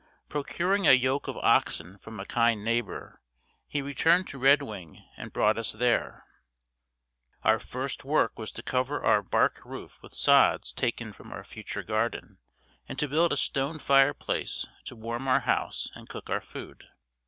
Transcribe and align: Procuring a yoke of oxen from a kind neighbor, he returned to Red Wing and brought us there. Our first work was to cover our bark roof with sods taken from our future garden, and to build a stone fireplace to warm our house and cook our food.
Procuring 0.29 0.87
a 0.87 0.93
yoke 0.93 1.27
of 1.27 1.37
oxen 1.37 1.95
from 1.99 2.19
a 2.19 2.25
kind 2.25 2.63
neighbor, 2.65 3.21
he 3.67 3.83
returned 3.83 4.27
to 4.29 4.39
Red 4.39 4.63
Wing 4.63 5.07
and 5.15 5.31
brought 5.31 5.59
us 5.59 5.73
there. 5.73 6.25
Our 7.43 7.59
first 7.59 8.03
work 8.03 8.39
was 8.39 8.49
to 8.53 8.63
cover 8.63 9.03
our 9.05 9.21
bark 9.21 9.61
roof 9.63 10.01
with 10.01 10.15
sods 10.15 10.73
taken 10.73 11.13
from 11.13 11.31
our 11.31 11.43
future 11.43 11.83
garden, 11.83 12.39
and 12.89 12.97
to 12.97 13.07
build 13.07 13.31
a 13.31 13.37
stone 13.37 13.77
fireplace 13.77 14.65
to 14.85 14.95
warm 14.95 15.27
our 15.27 15.41
house 15.41 15.91
and 15.93 16.09
cook 16.09 16.31
our 16.31 16.41
food. 16.41 16.87